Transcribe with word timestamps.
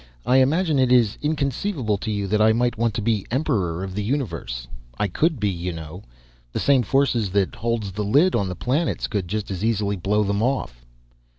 I 0.25 0.37
imagine 0.37 0.79
it 0.79 0.91
is 0.91 1.19
inconceivable 1.21 1.99
to 1.99 2.09
you 2.09 2.25
that 2.25 2.41
I 2.41 2.53
might 2.53 2.75
want 2.75 2.95
to 2.95 3.03
be 3.03 3.23
Emperor 3.29 3.83
of 3.83 3.93
the 3.93 4.03
Universe. 4.03 4.67
I 4.97 5.07
could 5.07 5.39
be, 5.39 5.51
you 5.51 5.71
know. 5.71 6.01
The 6.53 6.59
same 6.59 6.81
forces 6.81 7.29
that 7.33 7.53
hold 7.53 7.83
the 7.83 8.03
lids 8.03 8.35
on 8.35 8.49
the 8.49 8.55
planets 8.55 9.05
could 9.05 9.27
just 9.27 9.51
as 9.51 9.63
easily 9.63 9.95
blow 9.97 10.23
them 10.23 10.41
off." 10.41 10.83